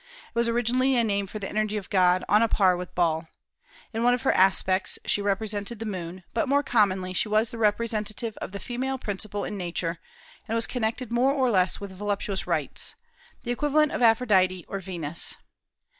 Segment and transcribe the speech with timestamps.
[0.29, 3.27] It was originally a name for the energy of God, on a par with Baal.
[3.93, 7.59] In one of her aspects she represented the moon; but more commonly she was the
[7.59, 9.99] representative of the female principle in Nature,
[10.47, 12.95] and was connected more or less with voluptuous rites,
[13.43, 15.35] the equivalent of Aphrodite, or Venus.